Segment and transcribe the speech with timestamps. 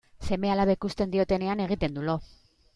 [0.27, 2.19] Seme-alabek uzten diotenean egiten du lo.